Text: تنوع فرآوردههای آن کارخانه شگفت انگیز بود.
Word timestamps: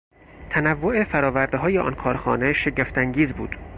تنوع 0.49 1.03
فرآوردههای 1.03 1.77
آن 1.77 1.93
کارخانه 1.93 2.53
شگفت 2.53 2.97
انگیز 2.97 3.33
بود. 3.33 3.55